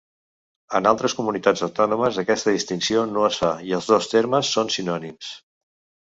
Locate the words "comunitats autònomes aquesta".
1.17-2.53